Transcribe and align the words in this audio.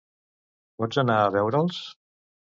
Pots 0.83 1.01
anar 1.03 1.19
a 1.19 1.29
veure'ls? 1.37 1.81